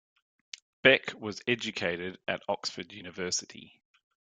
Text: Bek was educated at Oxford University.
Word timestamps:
Bek 0.81 1.13
was 1.13 1.43
educated 1.47 2.17
at 2.27 2.41
Oxford 2.47 2.91
University. 2.91 3.79